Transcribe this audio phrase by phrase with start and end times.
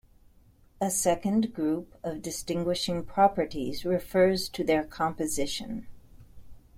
[0.81, 5.85] A second group of distinguishing properties refers to their "composition".